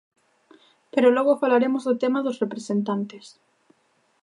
Pero 0.93 1.13
logo 1.17 1.39
falaremos 1.43 1.83
do 1.87 1.99
tema 2.03 2.23
dos 2.25 2.39
representantes. 2.43 3.25